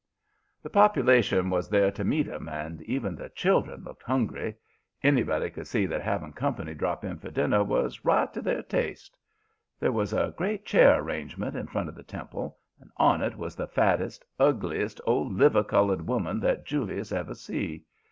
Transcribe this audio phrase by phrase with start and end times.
[0.63, 4.55] "The population was there to meet 'em, and even the children looked hungry.
[5.03, 9.15] Anybody could see that having company drop in for dinner was right to their taste.
[9.79, 13.55] There was a great chair arrangement in front of the temple, and on it was
[13.55, 17.83] the fattest, ugliest, old liver colored woman that Julius ever see.